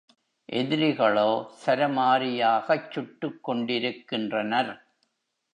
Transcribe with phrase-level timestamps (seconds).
[0.49, 1.27] எதிரிகளோ
[1.65, 4.73] சரமாரியாகச் சுட்டுக் கொண்டிருக் கின்றனர்.